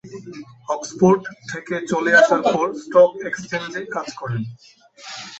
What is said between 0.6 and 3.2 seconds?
Oxford থেকে চলে আসার পর স্টক